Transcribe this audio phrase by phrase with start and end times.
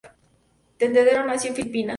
[0.79, 1.89] Tendero nació en Filipinas.